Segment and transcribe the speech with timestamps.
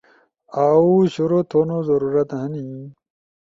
[0.65, 2.67] اؤ شروع تھونو ضرورت ہنی۔